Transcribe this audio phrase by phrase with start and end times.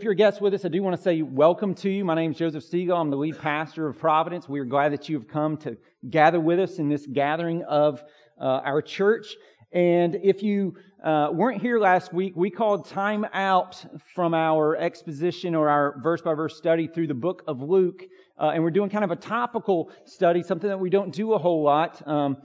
[0.00, 2.06] If you're a guest with us, I do want to say welcome to you.
[2.06, 2.96] My name is Joseph Siegel.
[2.96, 4.48] I'm the lead pastor of Providence.
[4.48, 5.76] We are glad that you have come to
[6.08, 8.02] gather with us in this gathering of
[8.40, 9.36] uh, our church.
[9.72, 13.84] And if you uh, weren't here last week, we called time out
[14.14, 18.02] from our exposition or our verse by verse study through the book of Luke.
[18.38, 21.38] Uh, and we're doing kind of a topical study, something that we don't do a
[21.38, 22.38] whole lot, um,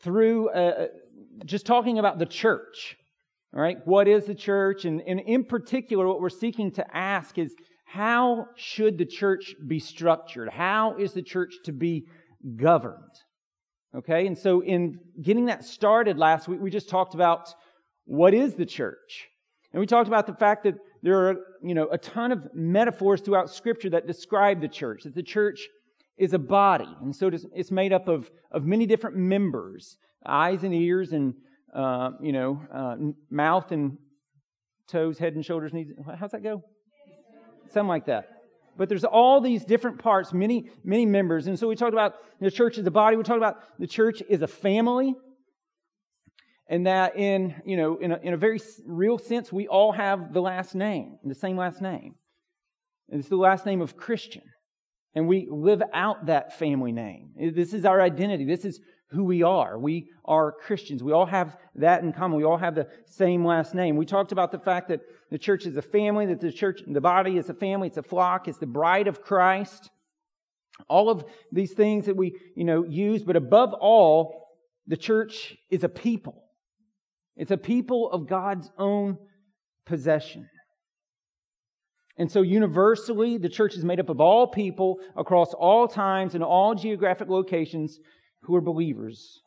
[0.00, 0.88] through uh,
[1.44, 2.98] just talking about the church.
[3.54, 4.84] All right, what is the church?
[4.84, 9.78] And, and in particular, what we're seeking to ask is how should the church be
[9.78, 10.50] structured?
[10.50, 12.06] How is the church to be
[12.56, 13.02] governed?
[13.96, 17.48] Okay, and so in getting that started last week, we just talked about
[18.04, 19.28] what is the church.
[19.72, 23.20] And we talked about the fact that there are, you know, a ton of metaphors
[23.20, 25.60] throughout Scripture that describe the church, that the church
[26.18, 26.88] is a body.
[27.00, 31.34] And so it's made up of, of many different members, eyes and ears and
[31.76, 32.96] uh, you know, uh,
[33.30, 33.98] mouth and
[34.88, 35.88] toes, head and shoulders, knees.
[36.18, 36.62] How's that go?
[37.68, 38.30] Something like that.
[38.78, 41.46] But there's all these different parts, many, many members.
[41.46, 43.16] And so we talked about the church is a body.
[43.16, 45.14] We talked about the church is a family.
[46.68, 50.32] And that in, you know, in a, in a very real sense, we all have
[50.32, 52.14] the last name, the same last name.
[53.08, 54.42] And it's the last name of Christian.
[55.14, 57.30] And we live out that family name.
[57.54, 58.44] This is our identity.
[58.44, 59.78] This is who we are.
[59.78, 61.02] We are Christians.
[61.02, 62.38] We all have that in common.
[62.38, 63.96] We all have the same last name.
[63.96, 67.00] We talked about the fact that the church is a family, that the church, the
[67.00, 69.90] body is a family, it's a flock, it's the bride of Christ.
[70.88, 74.48] All of these things that we, you know, use, but above all,
[74.86, 76.42] the church is a people.
[77.36, 79.18] It's a people of God's own
[79.84, 80.48] possession.
[82.18, 86.42] And so, universally, the church is made up of all people across all times and
[86.42, 87.98] all geographic locations
[88.42, 89.40] who are believers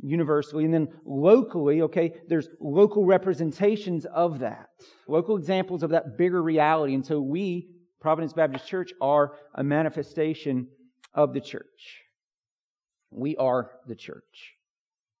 [0.00, 0.64] universally.
[0.64, 4.68] And then locally, okay, there's local representations of that,
[5.08, 6.94] local examples of that bigger reality.
[6.94, 7.68] And so we,
[8.00, 10.68] Providence Baptist Church, are a manifestation
[11.14, 12.02] of the church.
[13.10, 14.52] We are the church.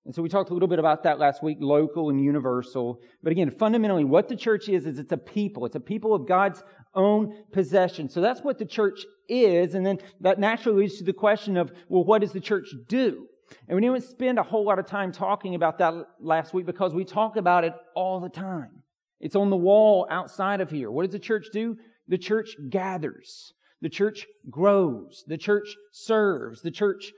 [0.04, 3.00] And so we talked a little bit about that last week, local and universal.
[3.24, 5.66] But again, fundamentally, what the church is, is it's a people.
[5.66, 6.62] It's a people of God's
[6.96, 8.08] own possession.
[8.08, 9.74] So that's what the church is.
[9.74, 13.26] And then that naturally leads to the question of, well, what does the church do?
[13.68, 16.94] And we didn't spend a whole lot of time talking about that last week because
[16.94, 18.82] we talk about it all the time.
[19.20, 20.90] It's on the wall outside of here.
[20.90, 21.76] What does the church do?
[22.08, 23.52] The church gathers.
[23.80, 25.24] The church grows.
[25.26, 26.62] The church serves.
[26.62, 27.12] The church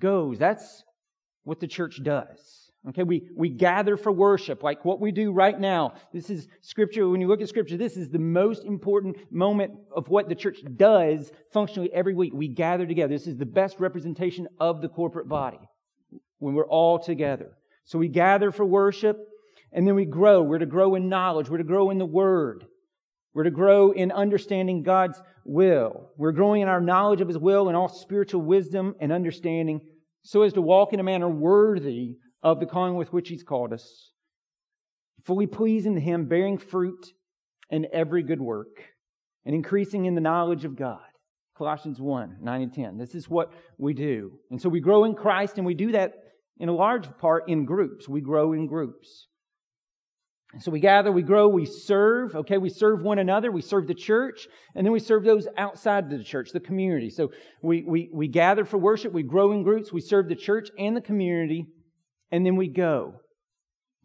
[0.00, 0.38] goes.
[0.38, 0.82] That's
[1.44, 2.67] what the church does.
[2.88, 5.92] Okay, we, we gather for worship, like what we do right now.
[6.12, 7.06] This is scripture.
[7.06, 10.60] When you look at scripture, this is the most important moment of what the church
[10.76, 12.32] does functionally every week.
[12.32, 13.12] We gather together.
[13.12, 15.58] This is the best representation of the corporate body
[16.38, 17.58] when we're all together.
[17.84, 19.18] So we gather for worship
[19.70, 20.42] and then we grow.
[20.42, 21.50] We're to grow in knowledge.
[21.50, 22.64] We're to grow in the word.
[23.34, 26.10] We're to grow in understanding God's will.
[26.16, 29.82] We're growing in our knowledge of His will and all spiritual wisdom and understanding
[30.22, 33.72] so as to walk in a manner worthy of the calling with which He's called
[33.72, 34.12] us,
[35.24, 37.12] fully pleasing to Him, bearing fruit
[37.70, 38.84] in every good work,
[39.44, 41.00] and increasing in the knowledge of God.
[41.56, 42.98] Colossians 1 9 and 10.
[42.98, 44.38] This is what we do.
[44.50, 46.12] And so we grow in Christ, and we do that
[46.58, 48.08] in a large part in groups.
[48.08, 49.26] We grow in groups.
[50.60, 52.34] So we gather, we grow, we serve.
[52.34, 56.08] Okay, we serve one another, we serve the church, and then we serve those outside
[56.08, 57.10] the church, the community.
[57.10, 60.70] So we, we, we gather for worship, we grow in groups, we serve the church
[60.78, 61.66] and the community,
[62.30, 63.14] and then we go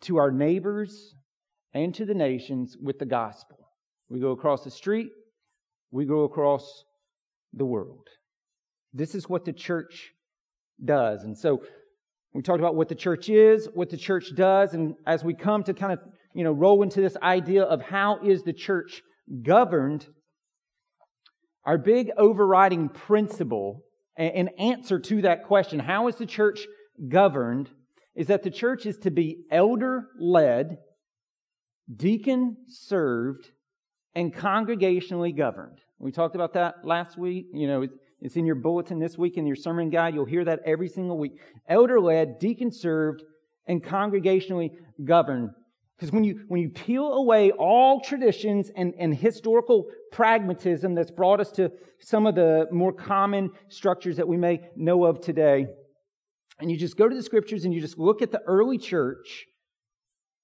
[0.01, 1.13] to our neighbors
[1.73, 3.57] and to the nations with the gospel.
[4.09, 5.09] We go across the street,
[5.91, 6.83] we go across
[7.53, 8.07] the world.
[8.93, 10.11] This is what the church
[10.83, 11.23] does.
[11.23, 11.63] And so
[12.33, 15.63] we talked about what the church is, what the church does, and as we come
[15.63, 15.99] to kind of,
[16.33, 19.01] you know, roll into this idea of how is the church
[19.43, 20.07] governed,
[21.65, 23.81] our big overriding principle
[24.15, 26.67] and answer to that question, how is the church
[27.07, 27.69] governed,
[28.15, 30.77] is that the church is to be elder led,
[31.93, 33.49] deacon served,
[34.15, 35.79] and congregationally governed.
[35.99, 37.47] We talked about that last week.
[37.53, 37.87] You know,
[38.21, 40.13] it's in your bulletin this week in your sermon guide.
[40.13, 41.33] You'll hear that every single week.
[41.67, 43.23] Elder led, deacon served,
[43.67, 44.71] and congregationally
[45.03, 45.49] governed.
[45.97, 51.39] Because when you, when you peel away all traditions and, and historical pragmatism that's brought
[51.39, 55.67] us to some of the more common structures that we may know of today,
[56.59, 59.45] and you just go to the scriptures and you just look at the early church,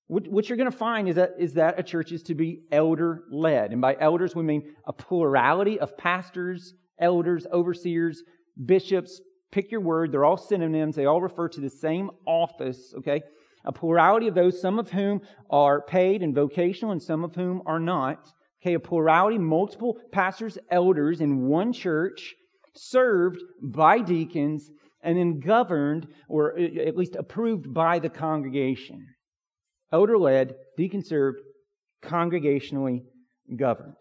[0.07, 2.61] what, what you're going to find is that, is that a church is to be
[2.71, 3.71] elder led.
[3.71, 8.23] And by elders, we mean a plurality of pastors, elders, overseers,
[8.65, 9.21] bishops.
[9.51, 10.11] Pick your word.
[10.11, 10.95] They're all synonyms.
[10.95, 13.21] They all refer to the same office, okay?
[13.65, 17.61] a plurality of those, some of whom are paid and vocational and some of whom
[17.65, 18.29] are not.
[18.61, 22.35] Okay, a plurality, multiple pastors, elders in one church,
[22.75, 24.69] served by deacons
[25.01, 29.07] and then governed or at least approved by the congregation.
[29.91, 31.39] Elder led, deacon served,
[32.03, 33.01] congregationally
[33.55, 33.95] governed.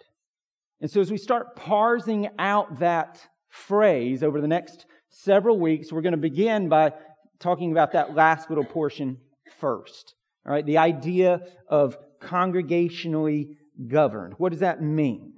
[0.80, 6.02] And so as we start parsing out that phrase over the next several weeks, we're
[6.02, 6.92] going to begin by
[7.40, 9.18] talking about that last little portion
[9.58, 10.14] first.
[10.46, 13.56] All right, the idea of congregationally
[13.86, 14.34] governed.
[14.38, 15.32] What does that mean?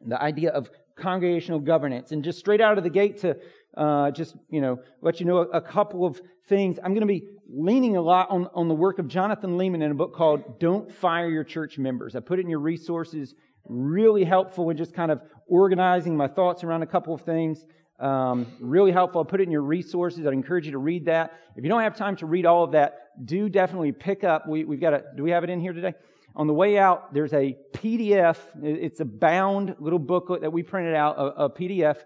[0.00, 2.12] The idea of congregational governance.
[2.12, 3.36] And just straight out of the gate to
[3.78, 6.78] uh, just, you know, let you know a, a couple of things.
[6.82, 9.92] I'm going to be leaning a lot on, on the work of Jonathan Leeman in
[9.92, 12.16] a book called Don't Fire Your Church Members.
[12.16, 13.34] I put it in your resources.
[13.64, 17.64] Really helpful in just kind of organizing my thoughts around a couple of things.
[18.00, 19.20] Um, really helpful.
[19.20, 20.26] I'll put it in your resources.
[20.26, 21.38] I'd encourage you to read that.
[21.54, 24.48] If you don't have time to read all of that, do definitely pick up.
[24.48, 25.94] We, we've got a, do we have it in here today?
[26.34, 28.38] On the way out, there's a PDF.
[28.62, 31.98] It's a bound little booklet that we printed out, a, a PDF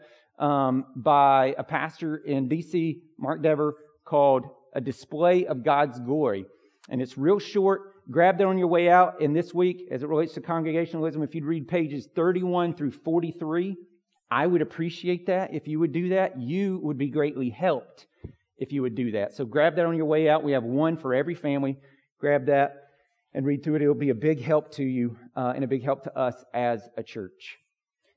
[0.43, 4.45] um, by a pastor in D.C., Mark Dever, called
[4.75, 6.45] A Display of God's Glory.
[6.89, 7.93] And it's real short.
[8.11, 9.23] Grab that on your way out.
[9.23, 13.77] And this week, as it relates to congregationalism, if you'd read pages 31 through 43,
[14.33, 15.55] I would appreciate that.
[15.55, 18.07] If you would do that, you would be greatly helped
[18.59, 19.35] if you would do that.
[19.35, 20.43] So grab that on your way out.
[20.43, 21.79] We have one for every family.
[22.19, 22.89] Grab that
[23.33, 23.83] and read through it.
[23.83, 26.89] It'll be a big help to you uh, and a big help to us as
[26.97, 27.62] a church.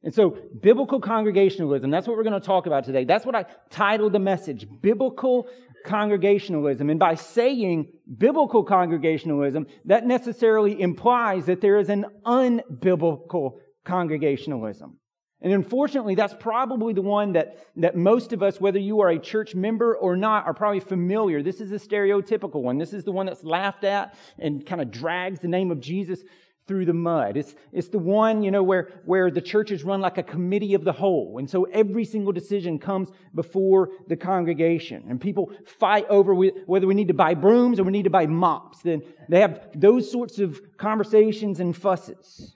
[0.06, 3.06] And so, biblical congregationalism, that's what we're going to talk about today.
[3.06, 5.48] That's what I titled the message Biblical
[5.84, 6.92] Congregationalism.
[6.92, 13.54] And by saying biblical congregationalism, that necessarily implies that there is an unbiblical
[13.84, 15.00] congregationalism.
[15.42, 19.20] And unfortunately, that's probably the one that, that most of us, whether you are a
[19.20, 21.42] church member or not, are probably familiar.
[21.42, 22.78] This is a stereotypical one.
[22.78, 26.22] This is the one that's laughed at and kind of drags the name of Jesus
[26.68, 27.38] through the mud.
[27.38, 30.74] It's, it's the one, you know, where, where the church is run like a committee
[30.74, 31.38] of the whole.
[31.38, 35.06] And so every single decision comes before the congregation.
[35.08, 38.26] And people fight over whether we need to buy brooms or we need to buy
[38.26, 38.82] mops.
[38.82, 42.56] Then they have those sorts of conversations and fusses.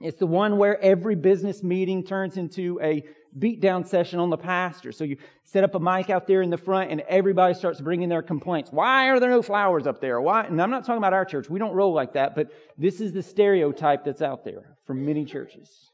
[0.00, 3.04] It's the one where every business meeting turns into a
[3.38, 4.92] beatdown session on the pastor.
[4.92, 8.08] So you set up a mic out there in the front and everybody starts bringing
[8.08, 8.70] their complaints.
[8.70, 10.20] Why are there no flowers up there?
[10.20, 10.44] Why?
[10.44, 11.48] And I'm not talking about our church.
[11.48, 15.24] We don't roll like that, but this is the stereotype that's out there from many
[15.24, 15.90] churches.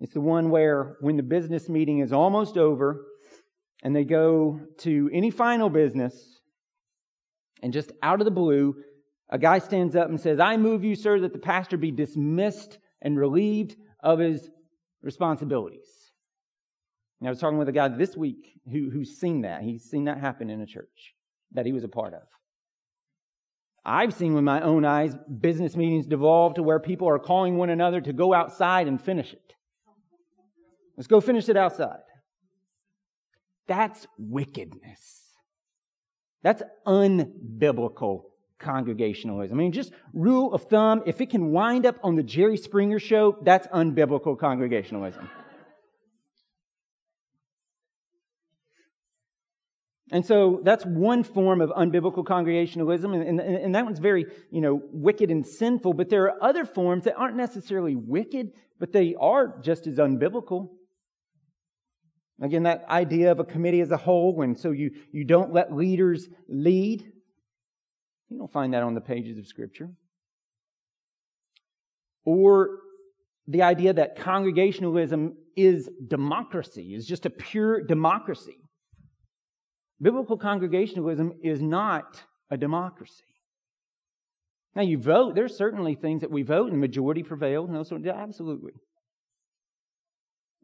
[0.00, 3.06] It's the one where when the business meeting is almost over
[3.82, 6.40] and they go to any final business
[7.62, 8.76] and just out of the blue,
[9.30, 12.78] a guy stands up and says, I move you, sir, that the pastor be dismissed
[13.00, 14.50] and relieved of his
[15.02, 15.86] responsibilities.
[17.20, 19.62] And I was talking with a guy this week who, who's seen that.
[19.62, 21.14] He's seen that happen in a church
[21.52, 22.22] that he was a part of.
[23.84, 27.70] I've seen with my own eyes business meetings devolve to where people are calling one
[27.70, 29.54] another to go outside and finish it.
[30.96, 32.00] Let's go finish it outside.
[33.68, 35.22] That's wickedness.
[36.42, 38.24] That's unbiblical
[38.58, 39.58] congregationalism.
[39.58, 42.98] I mean, just rule of thumb, if it can wind up on the Jerry Springer
[42.98, 45.28] show, that's unbiblical congregationalism.
[50.12, 54.60] And so that's one form of unbiblical congregationalism, and, and, and, that one's very, you
[54.60, 55.94] know, wicked and sinful.
[55.94, 60.68] But there are other forms that aren't necessarily wicked, but they are just as unbiblical.
[62.40, 65.74] Again, that idea of a committee as a whole, and so you, you don't let
[65.74, 67.04] leaders lead.
[68.28, 69.90] You don't find that on the pages of Scripture.
[72.24, 72.80] Or
[73.46, 78.56] the idea that congregationalism is democracy, is just a pure democracy.
[80.00, 83.24] Biblical congregationalism is not a democracy.
[84.74, 88.72] Now, you vote, there's certainly things that we vote and majority prevails, of, absolutely.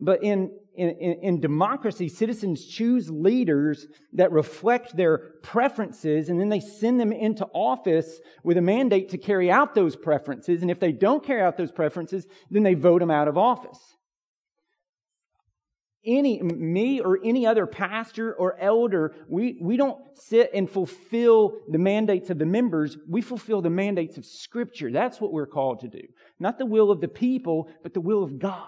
[0.01, 6.61] But in, in, in, democracy, citizens choose leaders that reflect their preferences, and then they
[6.61, 10.63] send them into office with a mandate to carry out those preferences.
[10.63, 13.79] And if they don't carry out those preferences, then they vote them out of office.
[16.05, 21.79] Any, me or any other pastor or elder, we, we don't sit and fulfill the
[21.79, 22.99] mandates of the members.
[23.09, 24.91] We fulfill the mandates of Scripture.
[24.91, 26.03] That's what we're called to do.
[26.41, 28.67] Not the will of the people, but the will of God.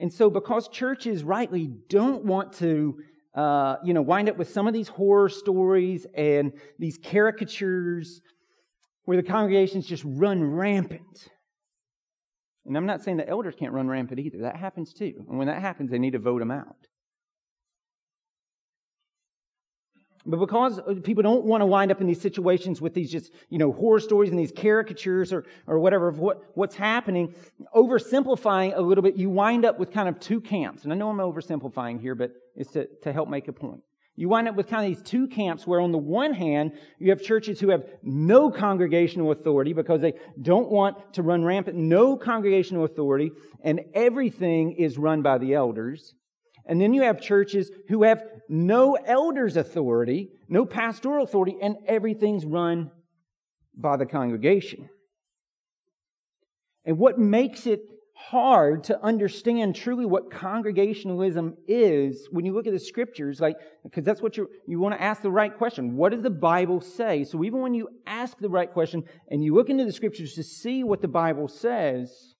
[0.00, 3.00] And so, because churches rightly don't want to,
[3.34, 8.20] uh, you know, wind up with some of these horror stories and these caricatures
[9.04, 11.28] where the congregations just run rampant,
[12.66, 14.42] And I'm not saying the elders can't run rampant either.
[14.42, 15.24] That happens too.
[15.28, 16.87] And when that happens, they need to vote them out.
[20.28, 23.32] But because uh, people don't want to wind up in these situations with these just,
[23.48, 27.34] you know, horror stories and these caricatures or, or whatever of what, what's happening,
[27.74, 30.84] oversimplifying a little bit, you wind up with kind of two camps.
[30.84, 33.80] And I know I'm oversimplifying here, but it's to, to help make a point.
[34.16, 37.08] You wind up with kind of these two camps where on the one hand, you
[37.08, 42.16] have churches who have no congregational authority because they don't want to run rampant, no
[42.16, 43.30] congregational authority,
[43.62, 46.14] and everything is run by the elders.
[46.68, 52.44] And then you have churches who have no elders authority, no pastoral authority, and everything's
[52.44, 52.90] run
[53.74, 54.88] by the congregation.
[56.84, 57.80] And what makes it
[58.14, 64.04] hard to understand truly what congregationalism is when you look at the scriptures, like, because
[64.04, 65.96] that's what you you want to ask the right question.
[65.96, 67.24] What does the Bible say?
[67.24, 70.42] So even when you ask the right question and you look into the scriptures to
[70.42, 72.34] see what the Bible says,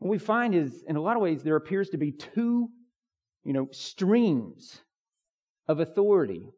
[0.00, 2.68] what we find is, in a lot of ways, there appears to be two,
[3.44, 4.80] you know, streams
[5.68, 6.50] of authority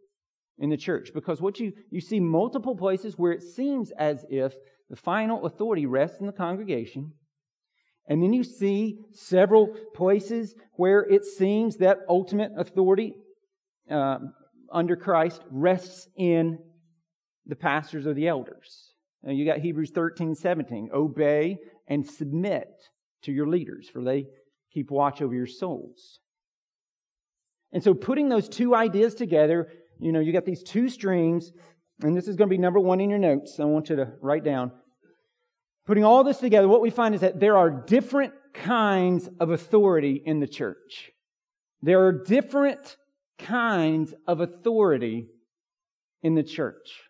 [0.58, 1.10] in the church.
[1.12, 4.54] Because what you, you see multiple places where it seems as if
[4.88, 7.12] the final authority rests in the congregation.
[8.08, 13.14] And then you see several places where it seems that ultimate authority
[13.90, 14.18] uh,
[14.72, 16.58] under Christ rests in
[17.46, 18.94] the pastors or the elders.
[19.24, 20.90] Now you got Hebrews 13, 17.
[20.94, 21.58] Obey
[21.88, 22.68] and submit
[23.22, 24.26] to your leaders, for they
[24.72, 26.20] keep watch over your souls.
[27.72, 31.52] And so putting those two ideas together, you know, you got these two streams,
[32.02, 33.58] and this is going to be number one in your notes.
[33.60, 34.72] I want you to write down.
[35.86, 40.22] Putting all this together, what we find is that there are different kinds of authority
[40.24, 41.10] in the church.
[41.80, 42.96] There are different
[43.38, 45.28] kinds of authority
[46.22, 47.02] in the church.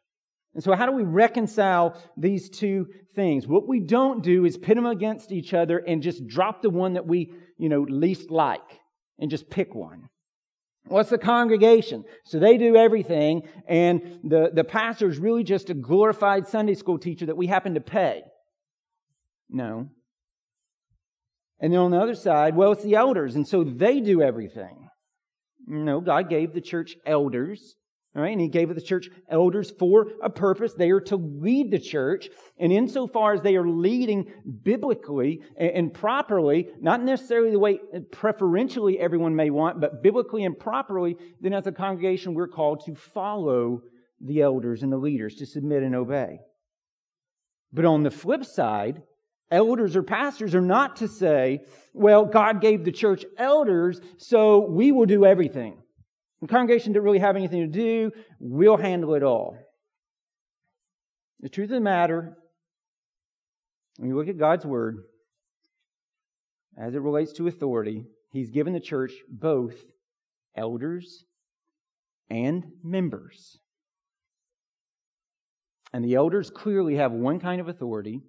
[0.55, 3.47] And so, how do we reconcile these two things?
[3.47, 6.95] What we don't do is pit them against each other and just drop the one
[6.95, 8.61] that we, you know, least like
[9.19, 10.09] and just pick one.
[10.87, 12.05] What's the congregation?
[12.25, 16.99] So they do everything, and the, the pastor is really just a glorified Sunday school
[16.99, 18.23] teacher that we happen to pay.
[19.49, 19.89] No.
[21.61, 24.89] And then on the other side, well, it's the elders, and so they do everything.
[25.67, 27.77] No, God gave the church elders
[28.15, 30.75] all right, and he gave the church elders for a purpose.
[30.75, 32.29] They are to lead the church.
[32.59, 34.31] And insofar as they are leading
[34.63, 41.17] biblically and properly, not necessarily the way preferentially everyone may want, but biblically and properly,
[41.41, 43.81] then as a congregation, we're called to follow
[44.21, 46.39] the elders and the leaders, to submit and obey.
[47.73, 49.01] But on the flip side,
[49.51, 51.61] elders or pastors are not to say,
[51.95, 55.82] well, God gave the church elders, so we will do everything.
[56.43, 58.11] The congregation didn't really have anything to do.
[58.41, 59.57] We'll handle it all.
[61.39, 62.37] The truth of the matter,
[63.97, 65.05] when you look at God's Word,
[66.77, 69.75] as it relates to authority, He's given the church both
[70.57, 71.25] elders
[72.29, 73.59] and members.
[75.93, 78.21] And the elders clearly have one kind of authority,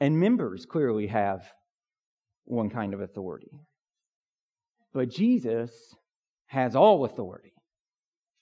[0.00, 1.44] and members clearly have
[2.44, 3.52] one kind of authority.
[4.92, 5.94] But Jesus
[6.54, 7.52] has all authority.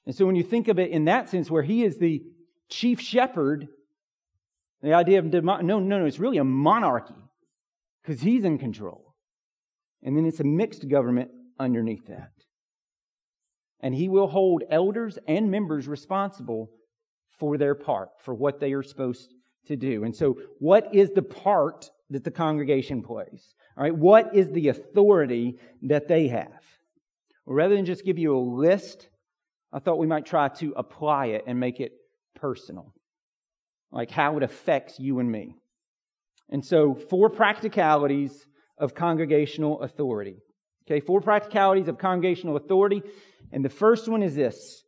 [0.06, 2.22] And so when you think of it in that sense, where he is the
[2.68, 3.68] chief shepherd,
[4.82, 7.14] the idea of no, no, no, it's really a monarchy
[8.02, 9.14] because he's in control.
[10.02, 12.32] And then it's a mixed government underneath that.
[13.80, 16.70] And he will hold elders and members responsible
[17.38, 19.32] for their part, for what they are supposed
[19.66, 20.04] to do.
[20.04, 23.54] And so, what is the part that the congregation plays?
[23.76, 26.62] All right, what is the authority that they have?
[27.46, 29.08] Rather than just give you a list,
[29.72, 31.92] I thought we might try to apply it and make it
[32.34, 32.94] personal,
[33.90, 35.56] like how it affects you and me.
[36.50, 38.46] And so, four practicalities
[38.78, 40.36] of congregational authority.
[40.86, 43.02] Okay, four practicalities of congregational authority.
[43.52, 44.82] And the first one is this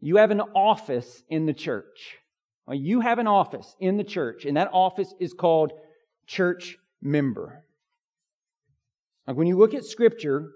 [0.00, 2.18] you have an office in the church.
[2.68, 5.72] You have an office in the church, and that office is called
[6.26, 7.64] church member.
[9.26, 10.50] Like when you look at Scripture,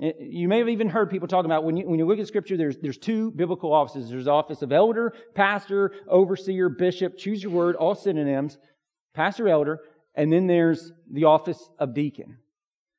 [0.00, 2.26] Eh, you may have even heard people talking about when you, when you look at
[2.26, 4.10] scripture, there's, there's two biblical offices.
[4.10, 8.58] There's the office of elder, pastor, overseer, bishop, choose your word, all synonyms,
[9.14, 9.80] pastor, elder,
[10.14, 12.38] and then there's the office of deacon.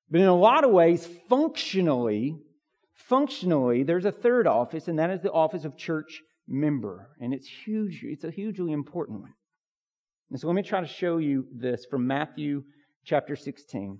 [0.10, 2.38] But in a lot of ways, functionally,
[2.94, 7.10] functionally, there's a third office, and that is the office of church member.
[7.20, 9.34] And it's huge, it's a hugely important one.
[10.30, 12.64] And so let me try to show you this from Matthew
[13.04, 14.00] chapter 16.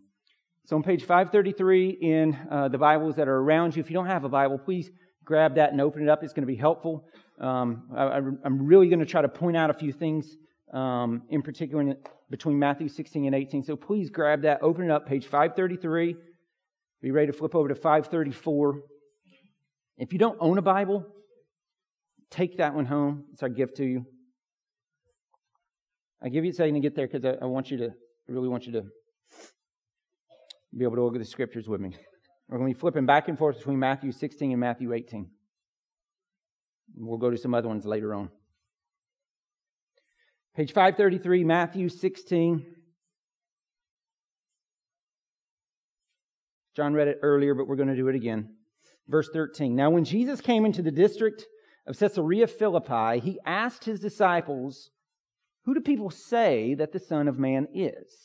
[0.66, 4.08] So on page 533 in uh, the Bibles that are around you, if you don't
[4.08, 4.90] have a Bible, please
[5.24, 6.24] grab that and open it up.
[6.24, 7.06] It's going to be helpful.
[7.40, 10.38] Um, I, am really going to try to point out a few things
[10.74, 11.98] um, in particular in,
[12.32, 13.62] between Matthew 16 and 18.
[13.62, 16.16] So please grab that, open it up, page 533.
[17.00, 18.82] Be ready to flip over to 534.
[20.00, 21.06] If you don't own a Bible,
[22.32, 23.26] take that one home.
[23.34, 24.04] It's our gift to you.
[26.24, 28.32] I give you a second to get there because I, I want you to, I
[28.32, 28.86] really want you to
[30.78, 31.96] be able to look at the scriptures with me.
[32.50, 35.30] We're going to be flipping back and forth between Matthew 16 and Matthew 18.
[36.96, 38.30] We'll go to some other ones later on.
[40.56, 42.66] Page 533, Matthew 16.
[46.76, 48.50] John read it earlier, but we're going to do it again.
[49.08, 49.76] Verse 13.
[49.76, 51.46] Now, when Jesus came into the district
[51.88, 54.92] of Caesarea Philippi, he asked his disciples,
[55.66, 58.25] Who do people say that the Son of Man is?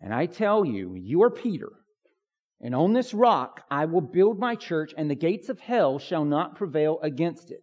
[0.00, 1.70] And I tell you, you are Peter,
[2.60, 6.24] and on this rock I will build my church, and the gates of hell shall
[6.24, 7.60] not prevail against it.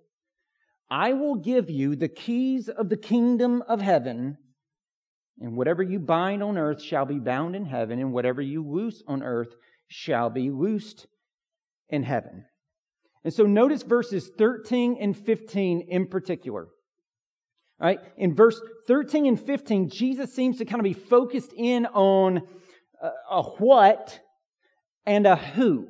[0.90, 4.38] I will give you the keys of the kingdom of heaven,
[5.40, 9.04] and whatever you bind on earth shall be bound in heaven, and whatever you loose
[9.08, 9.56] on earth
[9.88, 11.08] shall be loosed
[11.90, 12.46] in heaven.
[13.24, 16.68] And so notice verses 13 and 15 in particular.
[17.80, 18.00] Right?
[18.18, 22.42] In verse 13 and 15, Jesus seems to kind of be focused in on
[23.02, 24.20] a, a what
[25.06, 25.88] and a who.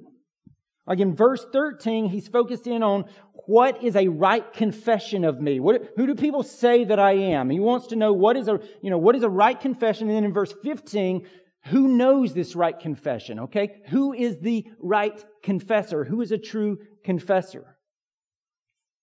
[0.85, 3.05] Like in verse 13, he's focused in on
[3.45, 5.59] what is a right confession of me?
[5.59, 7.49] What, who do people say that I am?
[7.49, 10.07] He wants to know what is a, you know, what is a right confession?
[10.07, 11.25] And then in verse 15,
[11.65, 13.39] who knows this right confession?
[13.39, 13.81] Okay.
[13.89, 16.03] Who is the right confessor?
[16.03, 17.77] Who is a true confessor?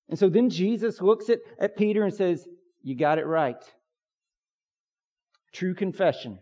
[0.09, 2.47] And so then Jesus looks at, at Peter and says,
[2.85, 3.57] You got it right.
[5.55, 6.39] True confession.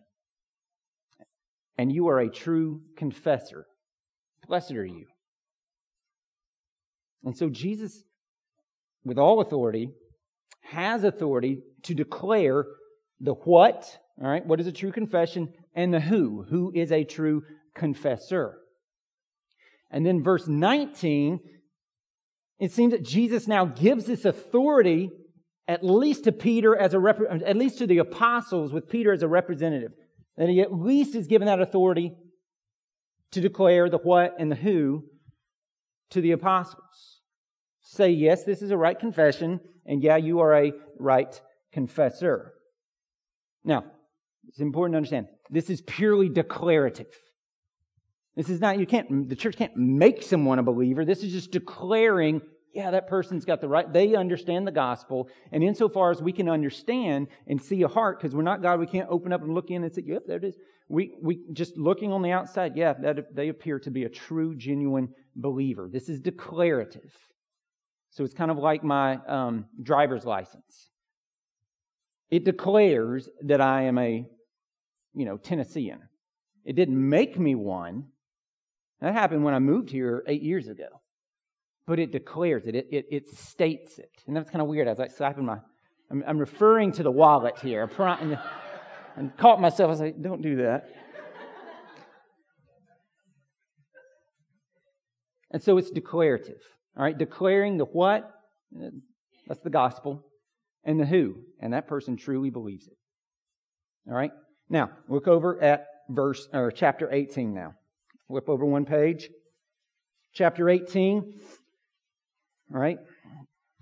[1.79, 3.65] And you are a true confessor.
[4.49, 5.07] Blessed are you.
[7.23, 8.03] And so Jesus,
[9.05, 9.91] with all authority,
[10.63, 12.65] has authority to declare
[13.21, 17.05] the what, all right, what is a true confession, and the who, who is a
[17.05, 18.59] true confessor.
[19.93, 21.39] And then verse 19,
[22.59, 25.11] it seems that Jesus now gives this authority
[25.69, 29.23] at least to Peter as a rep- at least to the apostles with Peter as
[29.23, 29.93] a representative.
[30.37, 32.15] That he at least is given that authority
[33.33, 35.05] to declare the what and the who
[36.11, 37.21] to the apostles
[37.83, 41.41] say, yes, this is a right confession, and yeah, you are a right
[41.73, 42.55] confessor.
[43.65, 43.85] Now,
[44.49, 47.15] it's important to understand this is purely declarative.
[48.35, 51.05] This is not, you can't, the church can't make someone a believer.
[51.05, 52.41] This is just declaring,
[52.73, 55.29] yeah, that person's got the right, they understand the gospel.
[55.51, 58.87] And insofar as we can understand and see a heart, because we're not God, we
[58.87, 60.57] can't open up and look in and say, yep, there it is.
[60.89, 64.55] We, we just looking on the outside, yeah, that, they appear to be a true,
[64.55, 65.89] genuine believer.
[65.91, 67.13] This is declarative.
[68.11, 70.91] So it's kind of like my um, driver's license.
[72.31, 74.27] It declares that I am a,
[75.15, 76.01] you know, Tennessean.
[76.65, 78.05] It didn't make me one.
[79.01, 81.02] That happened when I moved here eight years ago.
[81.87, 82.75] But it declares it.
[82.75, 84.11] It, it, it states it.
[84.27, 84.87] And that's kind of weird.
[84.87, 85.59] I was like slapping my,
[86.11, 87.91] I'm, I'm referring to the wallet here.
[87.99, 88.39] And,
[89.17, 89.89] and caught myself.
[89.89, 90.89] I was like, don't do that.
[95.53, 96.61] And so it's declarative.
[96.97, 98.31] All right, declaring the what,
[99.47, 100.25] that's the gospel,
[100.85, 102.97] and the who, and that person truly believes it.
[104.09, 104.33] All right,
[104.69, 107.75] now look over at verse or chapter 18 now.
[108.29, 109.29] Flip over one page.
[110.35, 111.35] Chapter 18.
[112.73, 112.99] Right.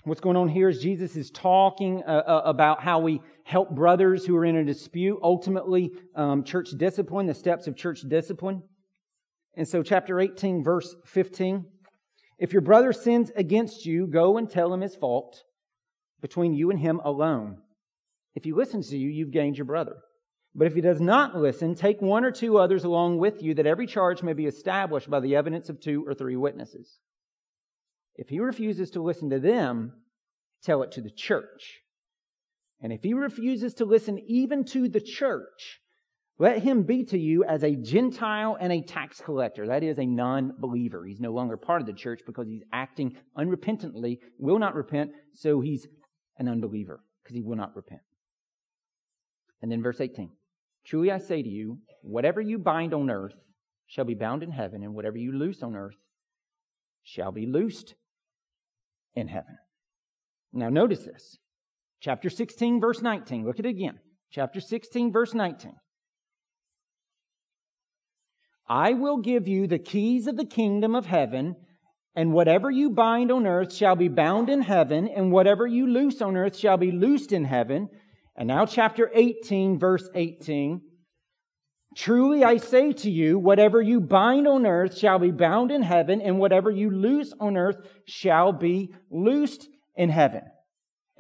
[0.03, 4.27] What's going on here is Jesus is talking uh, uh, about how we help brothers
[4.27, 8.63] who are in a dispute, ultimately, um, church discipline, the steps of church discipline.
[9.57, 11.67] And so, chapter 18, verse 15.
[12.41, 15.45] If your brother sins against you, go and tell him his fault
[16.21, 17.59] between you and him alone.
[18.35, 19.99] If he listens to you, you've gained your brother.
[20.53, 23.67] But if he does not listen, take one or two others along with you, that
[23.67, 26.99] every charge may be established by the evidence of two or three witnesses.
[28.17, 29.93] If he refuses to listen to them,
[30.63, 31.81] tell it to the church.
[32.81, 35.81] And if he refuses to listen even to the church,
[36.39, 39.67] let him be to you as a Gentile and a tax collector.
[39.67, 41.05] That is a non believer.
[41.05, 45.61] He's no longer part of the church because he's acting unrepentantly, will not repent, so
[45.61, 45.87] he's
[46.39, 48.01] an unbeliever because he will not repent.
[49.61, 50.31] And then verse 18
[50.87, 53.35] Truly I say to you, whatever you bind on earth
[53.87, 55.97] shall be bound in heaven, and whatever you loose on earth
[57.03, 57.95] shall be loosed
[59.15, 59.59] in heaven.
[60.53, 61.39] Now, notice this.
[62.01, 63.45] Chapter 16, verse 19.
[63.45, 63.99] Look at it again.
[64.31, 65.73] Chapter 16, verse 19.
[68.69, 71.57] I will give you the keys of the kingdom of heaven,
[72.15, 76.23] and whatever you bind on earth shall be bound in heaven, and whatever you loose
[76.23, 77.89] on earth shall be loosed in heaven.
[78.37, 80.81] And now, chapter 18, verse 18.
[81.97, 86.21] Truly I say to you, whatever you bind on earth shall be bound in heaven,
[86.21, 90.43] and whatever you loose on earth shall be loosed in heaven.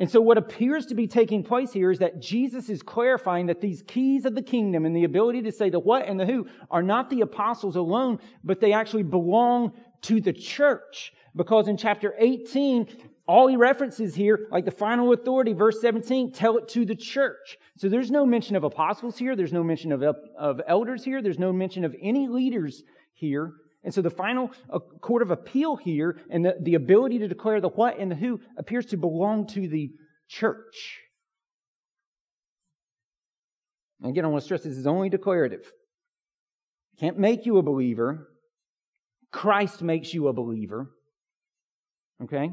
[0.00, 3.60] And so what appears to be taking place here is that Jesus is clarifying that
[3.60, 6.46] these keys of the kingdom and the ability to say the what and the who
[6.70, 11.12] are not the apostles alone, but they actually belong to the church.
[11.36, 12.86] Because in chapter 18,
[13.30, 17.58] all he references here, like the final authority, verse 17, tell it to the church.
[17.78, 19.36] So there's no mention of apostles here.
[19.36, 21.22] There's no mention of, of elders here.
[21.22, 23.52] There's no mention of any leaders here.
[23.84, 27.60] And so the final uh, court of appeal here and the, the ability to declare
[27.60, 29.92] the what and the who appears to belong to the
[30.28, 30.98] church.
[34.00, 35.70] And again, I want to stress this is only declarative.
[36.98, 38.28] Can't make you a believer.
[39.30, 40.90] Christ makes you a believer.
[42.24, 42.50] Okay?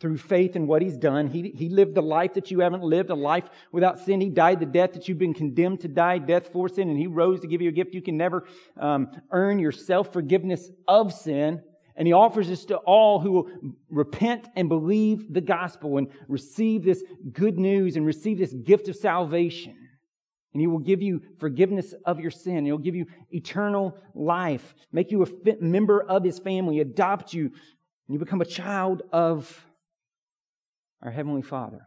[0.00, 1.26] Through faith in what he's done.
[1.26, 4.20] He, he lived the life that you haven't lived, a life without sin.
[4.20, 7.06] He died the death that you've been condemned to die, death for sin, and he
[7.06, 7.94] rose to give you a gift.
[7.94, 8.46] You can never
[8.78, 11.62] um, earn your self forgiveness of sin.
[11.96, 13.50] And he offers this to all who will
[13.90, 18.96] repent and believe the gospel and receive this good news and receive this gift of
[18.96, 19.76] salvation.
[20.54, 22.64] And he will give you forgiveness of your sin.
[22.64, 25.28] He'll give you eternal life, make you a
[25.60, 29.69] member of his family, adopt you, and you become a child of
[31.02, 31.86] our Heavenly Father.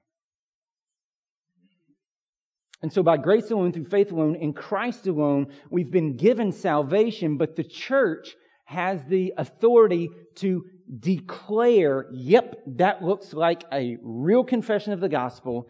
[2.81, 7.37] And so, by grace alone, through faith alone, in Christ alone, we've been given salvation,
[7.37, 10.65] but the church has the authority to
[10.99, 15.67] declare, yep, that looks like a real confession of the gospel,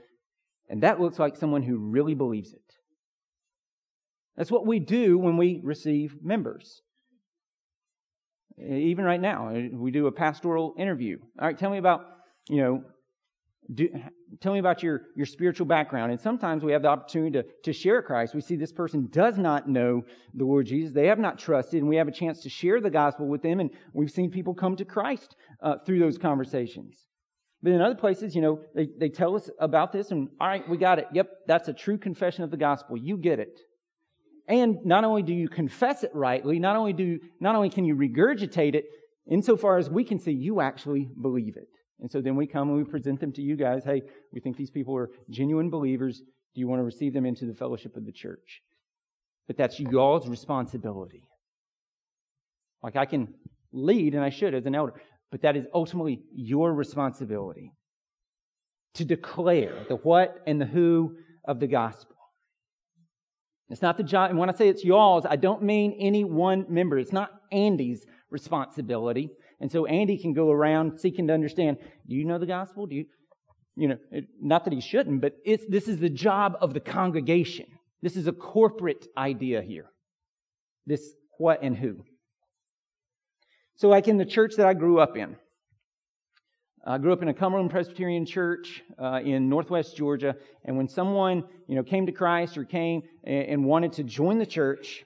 [0.69, 2.61] and that looks like someone who really believes it.
[4.35, 6.81] That's what we do when we receive members.
[8.57, 11.17] Even right now, we do a pastoral interview.
[11.39, 12.01] All right, tell me about,
[12.49, 12.83] you know,
[13.73, 13.89] do,
[14.39, 16.11] tell me about your, your spiritual background.
[16.11, 18.33] And sometimes we have the opportunity to, to share Christ.
[18.33, 20.93] We see this person does not know the Lord Jesus.
[20.93, 23.59] They have not trusted, and we have a chance to share the gospel with them.
[23.59, 26.97] And we've seen people come to Christ uh, through those conversations.
[27.61, 30.67] But in other places, you know, they, they tell us about this, and all right,
[30.67, 31.07] we got it.
[31.13, 32.97] Yep, that's a true confession of the gospel.
[32.97, 33.59] You get it.
[34.47, 37.95] And not only do you confess it rightly, not only do not only can you
[37.95, 38.85] regurgitate it,
[39.29, 41.69] insofar as we can see you actually believe it.
[41.99, 43.83] And so then we come and we present them to you guys.
[43.83, 44.01] Hey,
[44.31, 46.21] we think these people are genuine believers.
[46.53, 48.61] Do you want to receive them into the fellowship of the church?
[49.47, 51.23] But that's y'all's responsibility.
[52.81, 53.33] Like I can
[53.71, 54.93] lead, and I should as an elder,
[55.31, 57.71] but that is ultimately your responsibility
[58.95, 62.15] to declare the what and the who of the gospel.
[63.69, 66.65] It's not the job, and when I say it's y'all's, I don't mean any one
[66.69, 66.99] member.
[66.99, 69.31] It's not Andy's responsibility.
[69.63, 72.85] And so Andy can go around seeking to understand, do you know the gospel?
[72.85, 73.05] Do you,
[73.77, 76.81] you know, it, not that he shouldn't, but it's, this is the job of the
[76.81, 77.67] congregation.
[78.01, 79.85] This is a corporate idea here.
[80.85, 82.03] This what and who.
[83.77, 85.37] So like in the church that I grew up in,
[86.85, 91.45] I grew up in a Cumberland Presbyterian church uh, in Northwest Georgia, and when someone
[91.69, 95.05] you know came to Christ or came and, and wanted to join the church,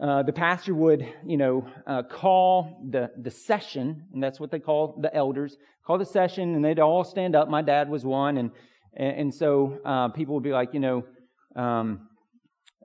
[0.00, 4.58] uh, the pastor would, you know, uh, call the, the session, and that's what they
[4.58, 7.48] call the elders, call the session, and they'd all stand up.
[7.48, 8.50] My dad was one, and
[8.94, 11.04] and so uh, people would be like, you know,
[11.56, 12.08] um,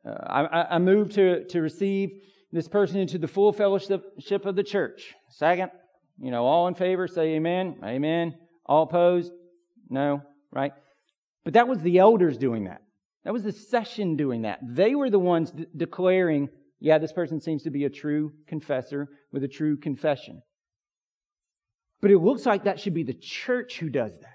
[0.05, 2.11] uh, I, I moved to to receive
[2.51, 5.13] this person into the full fellowship of the church.
[5.29, 5.71] Second,
[6.19, 8.35] you know, all in favor, say amen, amen.
[8.65, 9.31] All opposed,
[9.89, 10.73] no, right?
[11.43, 12.81] But that was the elders doing that.
[13.23, 14.59] That was the session doing that.
[14.61, 19.43] They were the ones declaring yeah, this person seems to be a true confessor with
[19.43, 20.41] a true confession.
[22.01, 24.33] But it looks like that should be the church who does that.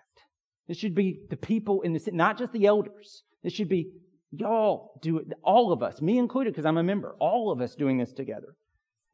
[0.67, 3.23] This should be the people in the city, not just the elders.
[3.43, 3.93] This should be
[4.33, 7.75] y'all do it, all of us, me included, because I'm a member, all of us
[7.75, 8.57] doing this together.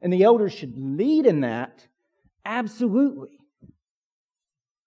[0.00, 1.86] And the elders should lead in that.
[2.44, 3.36] Absolutely.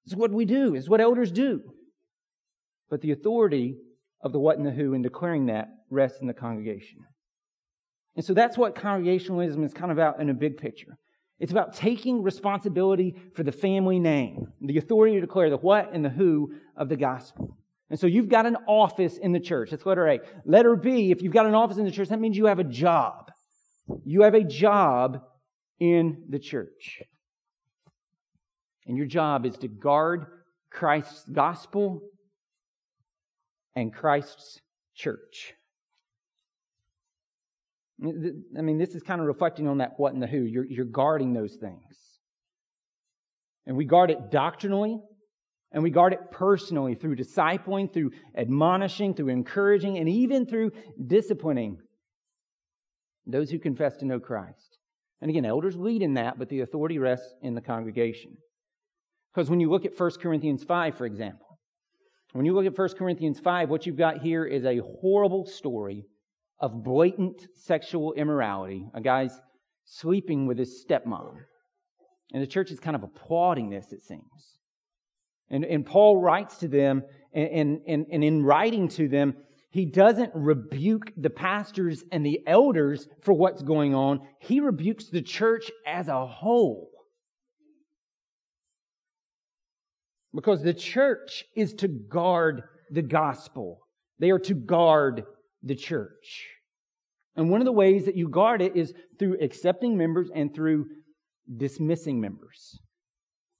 [0.05, 1.61] It's what we do, it's what elders do.
[2.89, 3.77] But the authority
[4.21, 6.99] of the what and the who in declaring that rests in the congregation.
[8.15, 10.97] And so that's what congregationalism is kind of about in a big picture.
[11.39, 16.05] It's about taking responsibility for the family name, the authority to declare the what and
[16.05, 17.57] the who of the gospel.
[17.89, 19.71] And so you've got an office in the church.
[19.71, 20.19] That's letter A.
[20.45, 22.63] Letter B, if you've got an office in the church, that means you have a
[22.63, 23.31] job.
[24.05, 25.21] You have a job
[25.79, 27.01] in the church.
[28.85, 30.25] And your job is to guard
[30.69, 32.01] Christ's gospel
[33.75, 34.59] and Christ's
[34.95, 35.53] church.
[38.03, 40.41] I mean, this is kind of reflecting on that what and the who.
[40.41, 41.83] You're, you're guarding those things.
[43.67, 44.99] And we guard it doctrinally,
[45.71, 50.71] and we guard it personally through discipling, through admonishing, through encouraging, and even through
[51.05, 51.77] disciplining
[53.27, 54.77] those who confess to know Christ.
[55.21, 58.35] And again, elders lead in that, but the authority rests in the congregation.
[59.33, 61.59] Because when you look at 1 Corinthians 5, for example,
[62.33, 66.05] when you look at 1 Corinthians 5, what you've got here is a horrible story
[66.61, 68.85] of blatant sexual immorality.
[68.93, 69.37] A guy's
[69.83, 71.35] sleeping with his stepmom.
[72.33, 74.57] And the church is kind of applauding this, it seems.
[75.49, 79.35] And, and Paul writes to them, and, and, and in writing to them,
[79.71, 84.19] he doesn't rebuke the pastors and the elders for what's going on.
[84.39, 86.89] He rebukes the church as a whole.
[90.33, 93.79] Because the church is to guard the gospel.
[94.19, 95.23] They are to guard
[95.63, 96.47] the church.
[97.35, 100.85] And one of the ways that you guard it is through accepting members and through
[101.57, 102.79] dismissing members.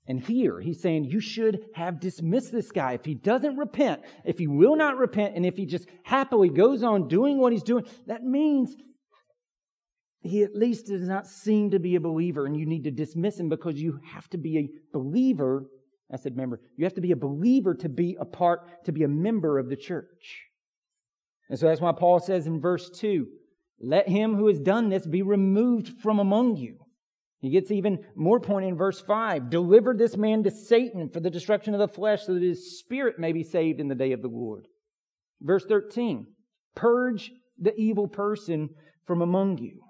[0.08, 2.94] And here he's saying you should have dismissed this guy.
[2.94, 6.84] If he doesn't repent, if he will not repent, and if he just happily goes
[6.84, 8.76] on doing what he's doing, that means
[10.22, 13.40] he at least does not seem to be a believer, and you need to dismiss
[13.40, 15.66] him because you have to be a believer.
[16.12, 16.60] I said member.
[16.78, 19.70] You have to be a believer to be a part, to be a member of
[19.70, 20.51] the church.
[21.52, 23.28] And so that's why Paul says in verse 2
[23.82, 26.78] let him who has done this be removed from among you.
[27.40, 29.50] He gets even more pointed in verse 5.
[29.50, 33.18] Deliver this man to Satan for the destruction of the flesh so that his spirit
[33.18, 34.68] may be saved in the day of the Lord.
[35.42, 36.28] Verse 13.
[36.76, 38.70] Purge the evil person
[39.08, 39.82] from among you.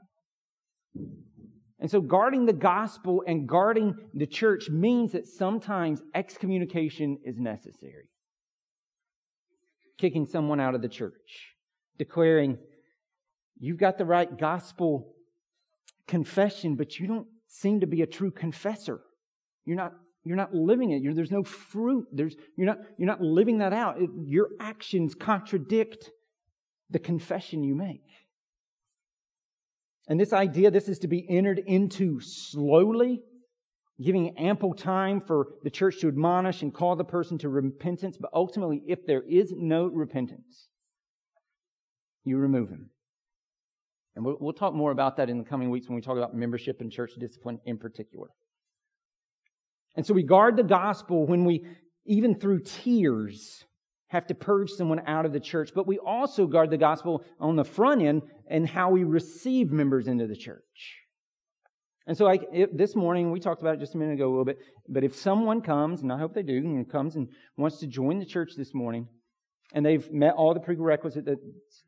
[1.82, 8.08] And so guarding the gospel and guarding the church means that sometimes excommunication is necessary.
[9.98, 11.51] Kicking someone out of the church,
[12.04, 12.58] declaring
[13.64, 15.14] You've got the right gospel
[16.08, 19.02] confession, but you don't seem to be a true confessor.
[19.66, 21.04] You're not, you're not living it.
[21.04, 22.08] You're, there's no fruit.
[22.12, 24.02] There's, you're, not, you're not living that out.
[24.02, 26.10] It, your actions contradict
[26.90, 28.02] the confession you make.
[30.08, 33.22] And this idea, this is to be entered into slowly,
[34.04, 38.18] giving ample time for the church to admonish and call the person to repentance.
[38.20, 40.70] But ultimately, if there is no repentance,
[42.24, 42.90] you remove him.
[44.16, 46.36] And we'll, we'll talk more about that in the coming weeks when we talk about
[46.36, 48.28] membership and church discipline in particular.
[49.96, 51.66] And so we guard the gospel when we,
[52.06, 53.66] even through tears,
[54.08, 57.56] have to purge someone out of the church, but we also guard the gospel on
[57.56, 60.98] the front end and how we receive members into the church.
[62.08, 64.44] And so, it, this morning, we talked about it just a minute ago a little
[64.44, 64.58] bit,
[64.90, 68.20] but if someone comes, and I hope they do, and comes and wants to join
[68.20, 69.08] the church this morning,
[69.74, 71.38] and they've met all the prerequisites that,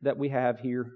[0.02, 0.92] that we have here,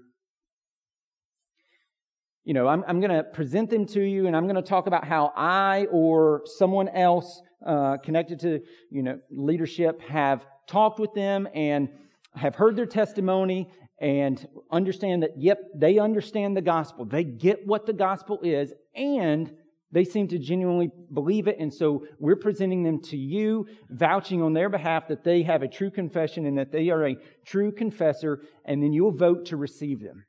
[2.43, 4.87] you know, I'm, I'm going to present them to you and I'm going to talk
[4.87, 11.13] about how I or someone else uh, connected to, you know, leadership have talked with
[11.13, 11.89] them and
[12.35, 13.69] have heard their testimony
[14.01, 17.05] and understand that, yep, they understand the gospel.
[17.05, 19.51] They get what the gospel is and
[19.91, 21.57] they seem to genuinely believe it.
[21.59, 25.67] And so we're presenting them to you, vouching on their behalf that they have a
[25.67, 28.41] true confession and that they are a true confessor.
[28.65, 30.25] And then you'll vote to receive them.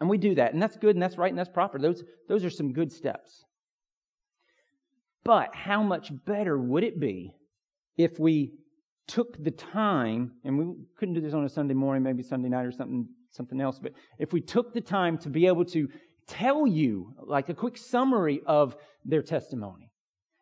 [0.00, 1.78] And we do that, and that's good, and that's right, and that's proper.
[1.78, 3.44] Those, those are some good steps.
[5.24, 7.34] But how much better would it be
[7.98, 8.54] if we
[9.06, 12.64] took the time, and we couldn't do this on a Sunday morning, maybe Sunday night
[12.64, 15.86] or something, something else, but if we took the time to be able to
[16.26, 19.90] tell you, like a quick summary of their testimony,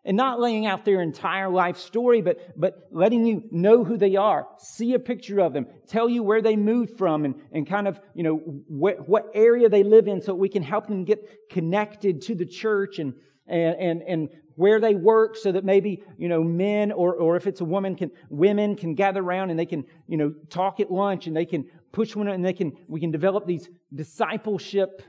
[0.05, 4.17] and not laying out their entire life story, but, but letting you know who they
[4.17, 7.87] are, see a picture of them, tell you where they moved from and, and kind
[7.87, 11.51] of, you know, what, what area they live in so we can help them get
[11.51, 13.13] connected to the church and,
[13.47, 17.47] and, and, and where they work so that maybe, you know, men or, or if
[17.47, 20.91] it's a woman can, women can gather around and they can, you know, talk at
[20.91, 25.03] lunch and they can push one and they can, we can develop these discipleship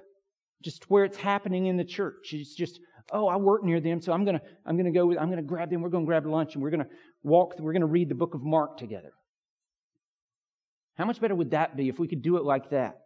[0.62, 2.34] just where it's happening in the church.
[2.34, 2.80] It's just
[3.12, 5.82] oh, I work near them, so I'm gonna, I'm gonna go, I'm gonna grab them,
[5.82, 6.88] we're gonna grab lunch, and we're gonna
[7.24, 9.12] walk, we're gonna read the book of Mark together.
[10.96, 12.98] How much better would that be if we could do it like that?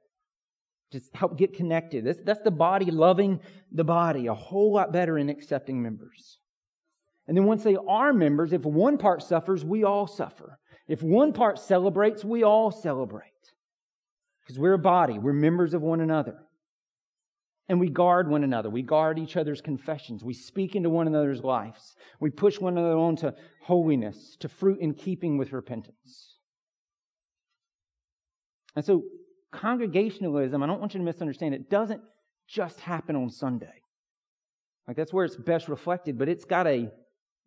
[0.91, 2.05] Just help get connected.
[2.05, 3.39] That's, that's the body loving
[3.71, 6.39] the body a whole lot better in accepting members.
[7.27, 10.59] And then once they are members, if one part suffers, we all suffer.
[10.87, 13.29] If one part celebrates, we all celebrate.
[14.41, 16.35] Because we're a body, we're members of one another.
[17.69, 18.69] And we guard one another.
[18.69, 20.23] We guard each other's confessions.
[20.23, 21.95] We speak into one another's lives.
[22.19, 26.37] We push one another on to holiness, to fruit in keeping with repentance.
[28.75, 29.03] And so,
[29.53, 32.01] congregationalism, I don't want you to misunderstand, it doesn't
[32.49, 33.81] just happen on Sunday.
[34.87, 36.89] Like, that's where it's best reflected, but it's got a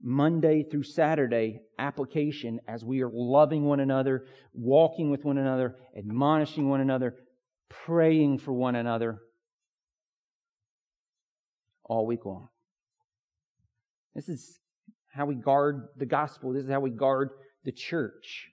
[0.03, 6.69] Monday through Saturday application as we are loving one another, walking with one another, admonishing
[6.69, 7.17] one another,
[7.69, 9.21] praying for one another
[11.89, 12.49] all week long.
[14.15, 14.59] This is
[15.13, 16.53] how we guard the gospel.
[16.53, 17.31] This is how we guard
[17.65, 18.49] the church.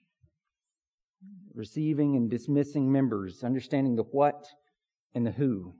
[1.54, 4.46] Receiving and dismissing members, understanding the what
[5.14, 5.74] and the who.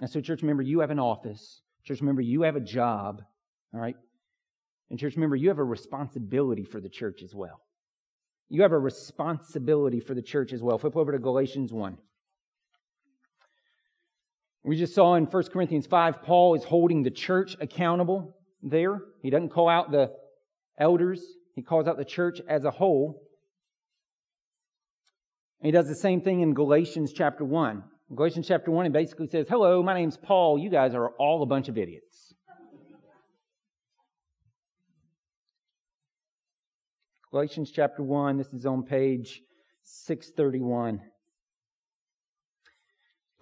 [0.00, 1.62] And so, church member, you have an office.
[1.84, 3.22] Church member, you have a job.
[3.72, 3.96] All right?
[4.90, 7.60] And, church member, you have a responsibility for the church as well.
[8.48, 10.78] You have a responsibility for the church as well.
[10.78, 11.96] Flip over to Galatians 1.
[14.64, 19.02] We just saw in 1 Corinthians 5, Paul is holding the church accountable there.
[19.22, 20.10] He doesn't call out the
[20.78, 21.22] elders,
[21.54, 23.22] he calls out the church as a whole.
[25.60, 27.84] And he does the same thing in Galatians chapter 1.
[28.16, 30.58] Galatians chapter 1, he basically says, Hello, my name's Paul.
[30.58, 32.32] You guys are all a bunch of idiots.
[37.30, 39.42] Galatians chapter 1, this is on page
[39.82, 41.00] 631.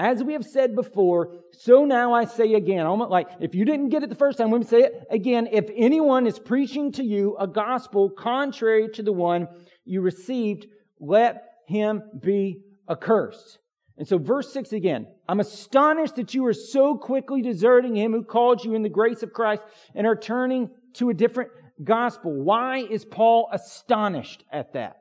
[0.00, 2.86] As we have said before, so now I say again.
[2.86, 5.46] Almost like if you didn't get it the first time, let me say it again.
[5.52, 9.46] If anyone is preaching to you a gospel contrary to the one
[9.84, 10.68] you received,
[11.00, 13.58] let him be accursed.
[13.98, 18.24] And so, verse 6 again I'm astonished that you are so quickly deserting him who
[18.24, 19.60] called you in the grace of Christ
[19.94, 21.50] and are turning to a different
[21.84, 22.32] gospel.
[22.32, 24.99] Why is Paul astonished at that?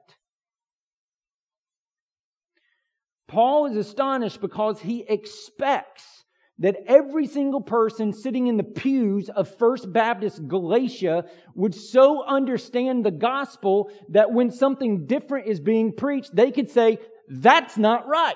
[3.29, 6.25] Paul is astonished because he expects
[6.57, 13.05] that every single person sitting in the pews of First Baptist Galatia would so understand
[13.05, 16.97] the gospel that when something different is being preached, they could say,
[17.29, 18.35] that's not right.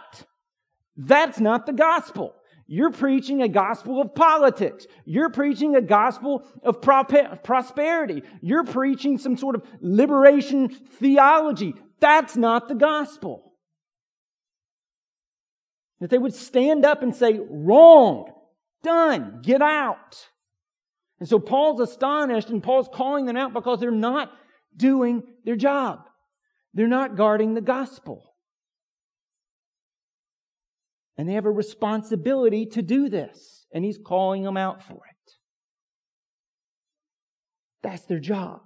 [0.95, 2.35] That's not the gospel.
[2.67, 4.85] You're preaching a gospel of politics.
[5.05, 8.21] You're preaching a gospel of prosperity.
[8.41, 11.73] You're preaching some sort of liberation theology.
[11.99, 13.52] That's not the gospel.
[16.03, 18.29] That they would stand up and say, wrong,
[18.83, 20.27] done, get out.
[21.21, 24.29] And so Paul's astonished and Paul's calling them out because they're not
[24.75, 25.99] doing their job.
[26.73, 28.35] They're not guarding the gospel.
[31.17, 33.65] And they have a responsibility to do this.
[33.73, 35.31] And he's calling them out for it.
[37.81, 38.59] That's their job.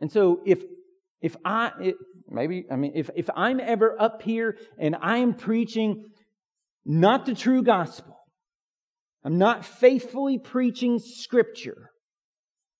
[0.00, 0.64] And so if
[1.20, 1.96] if I it,
[2.28, 6.04] maybe I mean if if I'm ever up here and I'm preaching
[6.84, 8.16] not the true gospel,
[9.24, 11.90] I'm not faithfully preaching scripture,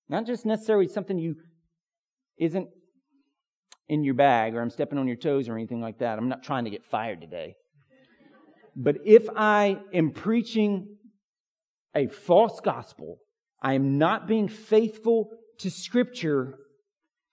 [0.09, 1.35] not just necessarily something you
[2.39, 2.67] isn't
[3.87, 6.17] in your bag or I'm stepping on your toes or anything like that.
[6.17, 7.55] I'm not trying to get fired today.
[8.75, 10.97] But if I am preaching
[11.95, 13.17] a false gospel,
[13.61, 15.29] I am not being faithful
[15.59, 16.55] to Scripture,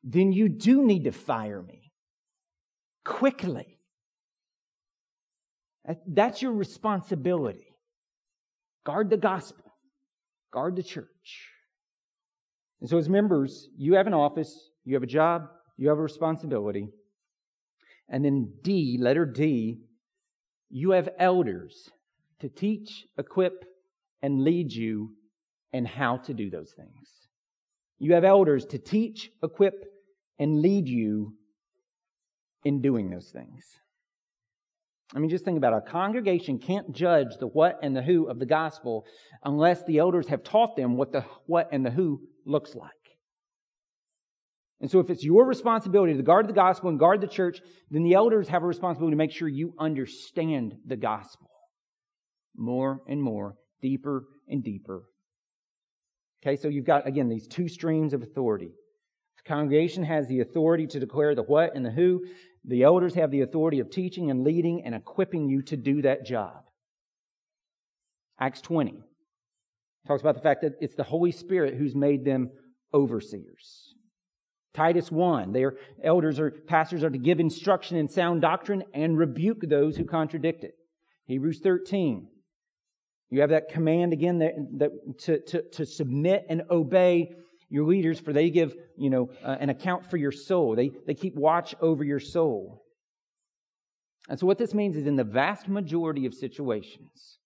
[0.02, 1.92] then you do need to fire me
[3.04, 3.78] quickly.
[6.06, 7.66] That's your responsibility.
[8.84, 9.64] Guard the gospel,
[10.52, 11.48] guard the church.
[12.80, 16.02] And so, as members, you have an office, you have a job, you have a
[16.02, 16.88] responsibility.
[18.08, 19.80] And then D, letter D,
[20.70, 21.90] you have elders
[22.40, 23.64] to teach, equip,
[24.22, 25.14] and lead you
[25.72, 27.08] and how to do those things.
[27.98, 29.87] You have elders to teach, equip,
[30.38, 31.34] and lead you
[32.64, 33.64] in doing those things.
[35.14, 35.88] I mean, just think about it.
[35.88, 39.06] A congregation can't judge the what and the who of the gospel
[39.42, 42.90] unless the elders have taught them what the what and the who looks like.
[44.80, 47.60] And so if it's your responsibility to guard the gospel and guard the church,
[47.90, 51.48] then the elders have a responsibility to make sure you understand the gospel
[52.56, 55.04] more and more, deeper and deeper.
[56.42, 58.70] Okay, so you've got, again, these two streams of authority.
[59.48, 62.26] Congregation has the authority to declare the what and the who.
[62.64, 66.26] The elders have the authority of teaching and leading and equipping you to do that
[66.26, 66.64] job.
[68.38, 69.02] Acts 20
[70.06, 72.50] talks about the fact that it's the Holy Spirit who's made them
[72.92, 73.94] overseers.
[74.74, 79.62] Titus 1, their elders or pastors are to give instruction in sound doctrine and rebuke
[79.62, 80.74] those who contradict it.
[81.24, 82.28] Hebrews 13,
[83.30, 84.90] you have that command again that, that
[85.20, 87.32] to, to, to submit and obey
[87.68, 90.74] your leaders, for they give, you know, uh, an account for your soul.
[90.74, 92.82] They, they keep watch over your soul.
[94.28, 97.38] And so what this means is in the vast majority of situations,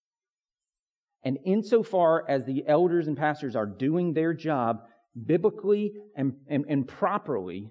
[1.23, 4.81] and insofar as the elders and pastors are doing their job
[5.25, 7.69] biblically and, and, and properly,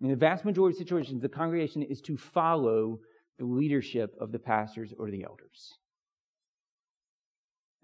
[0.00, 2.98] in the vast majority of situations, the congregation is to follow
[3.38, 5.78] the leadership of the pastors or the elders.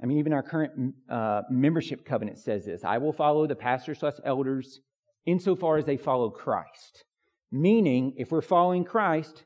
[0.02, 4.00] I mean, even our current uh, membership covenant says this I will follow the pastors
[4.00, 4.80] slash elders
[5.26, 7.04] insofar as they follow Christ.
[7.52, 9.44] Meaning, if we're following Christ,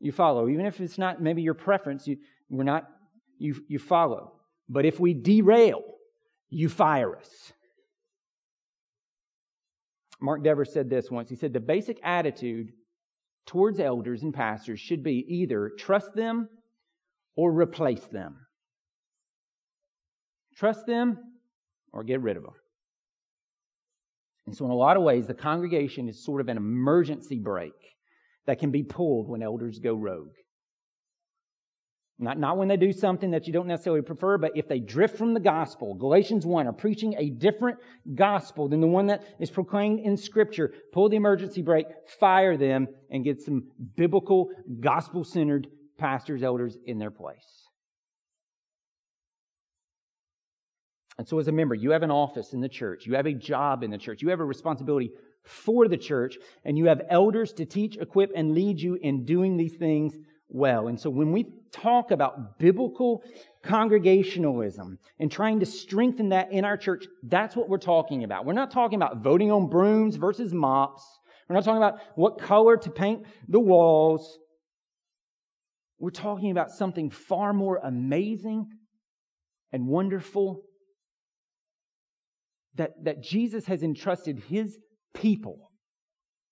[0.00, 0.48] you follow.
[0.48, 2.16] Even if it's not maybe your preference, you,
[2.48, 2.84] we're not,
[3.38, 4.32] you, you follow.
[4.68, 5.82] But if we derail,
[6.48, 7.52] you fire us.
[10.20, 11.28] Mark Dever said this once.
[11.28, 12.72] He said, The basic attitude
[13.46, 16.48] towards elders and pastors should be either trust them
[17.36, 18.43] or replace them.
[20.56, 21.18] Trust them
[21.92, 22.54] or get rid of them.
[24.46, 27.72] And so, in a lot of ways, the congregation is sort of an emergency brake
[28.46, 30.34] that can be pulled when elders go rogue.
[32.18, 35.18] Not, not when they do something that you don't necessarily prefer, but if they drift
[35.18, 35.94] from the gospel.
[35.94, 37.78] Galatians 1 are preaching a different
[38.14, 40.72] gospel than the one that is proclaimed in Scripture.
[40.92, 41.86] Pull the emergency brake,
[42.20, 43.64] fire them, and get some
[43.96, 44.50] biblical,
[44.80, 45.66] gospel centered
[45.98, 47.63] pastors, elders in their place.
[51.16, 53.32] And so, as a member, you have an office in the church, you have a
[53.32, 55.12] job in the church, you have a responsibility
[55.44, 59.56] for the church, and you have elders to teach, equip, and lead you in doing
[59.56, 60.16] these things
[60.48, 60.88] well.
[60.88, 63.22] And so, when we talk about biblical
[63.62, 68.44] congregationalism and trying to strengthen that in our church, that's what we're talking about.
[68.44, 71.04] We're not talking about voting on brooms versus mops.
[71.48, 74.38] We're not talking about what color to paint the walls.
[75.98, 78.66] We're talking about something far more amazing
[79.72, 80.62] and wonderful
[82.76, 84.78] that, that Jesus has entrusted his
[85.14, 85.70] people,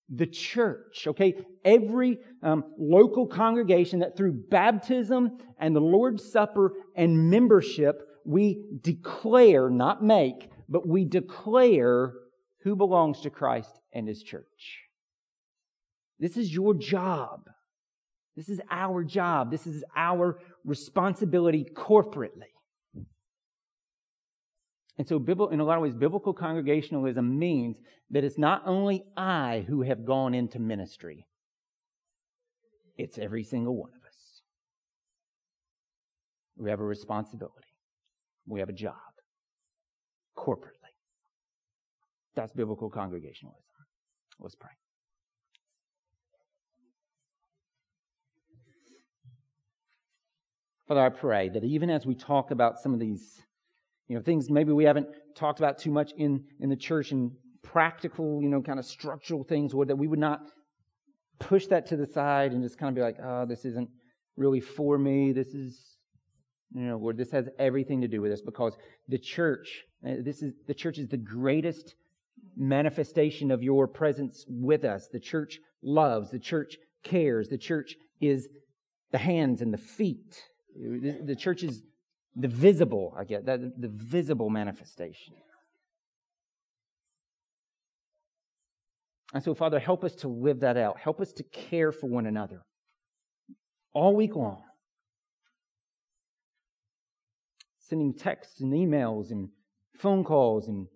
[0.09, 1.35] the church, okay?
[1.65, 7.95] Every um, local congregation that through baptism and the Lord's Supper and membership,
[8.25, 12.13] we declare, not make, but we declare
[12.63, 14.79] who belongs to Christ and his church.
[16.19, 17.41] This is your job.
[18.35, 19.51] This is our job.
[19.51, 22.52] This is our responsibility corporately.
[24.97, 25.17] And so,
[25.51, 27.77] in a lot of ways, biblical congregationalism means
[28.11, 31.25] that it's not only I who have gone into ministry,
[32.95, 34.41] it's every single one of us.
[36.57, 37.73] We have a responsibility,
[38.45, 38.93] we have a job
[40.37, 40.93] corporately.
[42.35, 43.63] That's biblical congregationalism.
[44.39, 44.71] Let's pray.
[50.87, 53.41] Father, I pray that even as we talk about some of these
[54.07, 57.31] you know, things maybe we haven't talked about too much in, in the church and
[57.61, 60.41] practical, you know, kind of structural things, or that we would not
[61.39, 63.89] push that to the side and just kind of be like, oh, this isn't
[64.37, 65.31] really for me.
[65.31, 65.97] This is,
[66.73, 68.75] you know, Lord, this has everything to do with this because
[69.07, 71.95] the church, uh, this is, the church is the greatest
[72.55, 75.07] manifestation of your presence with us.
[75.11, 78.47] The church loves, the church cares, the church is
[79.11, 80.41] the hands and the feet.
[80.75, 81.83] The church is
[82.35, 85.35] the visible, I get that, the visible manifestation.
[89.33, 90.99] And so, Father, help us to live that out.
[90.99, 92.61] Help us to care for one another
[93.93, 94.61] all week long.
[97.79, 99.49] Sending texts and emails and
[99.97, 100.87] phone calls and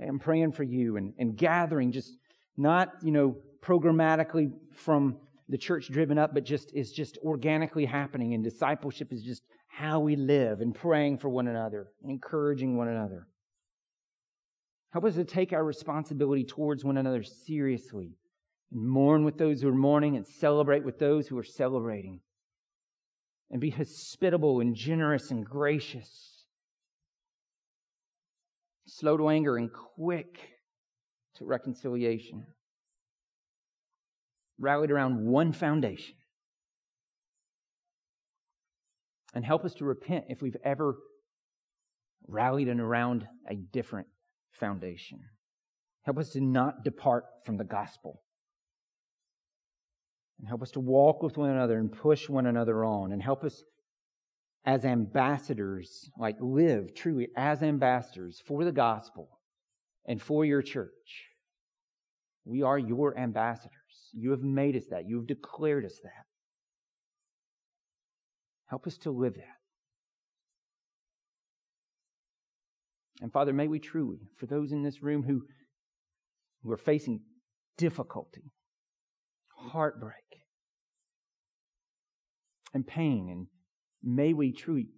[0.00, 2.16] I'm praying for you and, and gathering just
[2.56, 5.16] not, you know, programmatically from
[5.48, 9.42] the church driven up, but just is just organically happening and discipleship is just
[9.76, 13.26] how we live and praying for one another, and encouraging one another.
[14.92, 18.16] Help us to take our responsibility towards one another seriously
[18.70, 22.20] and mourn with those who are mourning and celebrate with those who are celebrating.
[23.50, 26.44] And be hospitable and generous and gracious,
[28.86, 30.38] slow to anger and quick
[31.36, 32.46] to reconciliation.
[34.58, 36.14] Rallied around one foundation.
[39.34, 40.96] And help us to repent if we've ever
[42.28, 44.06] rallied and around a different
[44.52, 45.20] foundation.
[46.02, 48.22] Help us to not depart from the gospel.
[50.38, 53.12] And help us to walk with one another and push one another on.
[53.12, 53.62] And help us
[54.64, 59.28] as ambassadors, like live truly as ambassadors for the gospel
[60.06, 61.28] and for your church.
[62.44, 63.72] We are your ambassadors.
[64.12, 65.08] You have made us that.
[65.08, 66.24] You have declared us that.
[68.74, 69.60] Help us to live that.
[73.22, 75.42] And Father, may we truly, for those in this room who,
[76.60, 77.20] who are facing
[77.78, 78.50] difficulty,
[79.56, 80.24] heartbreak,
[82.74, 83.46] and pain, and
[84.02, 84.88] may we truly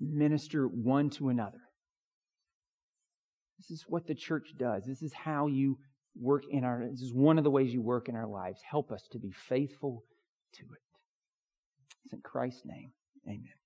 [0.00, 1.60] minister one to another.
[3.58, 4.84] This is what the church does.
[4.86, 5.76] This is how you
[6.18, 8.62] work in our, this is one of the ways you work in our lives.
[8.70, 10.02] Help us to be faithful
[10.54, 10.82] to it.
[12.06, 12.92] It's in Christ's name.
[13.28, 13.57] Amen.